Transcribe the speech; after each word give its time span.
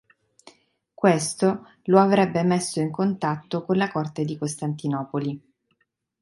Questo 0.95 1.67
lo 1.83 1.99
avrebbe 1.99 2.41
messo 2.41 2.79
in 2.79 2.89
contatto 2.89 3.63
con 3.63 3.77
la 3.77 3.91
corte 3.91 4.25
di 4.25 4.35
Costantinopoli. 4.35 5.39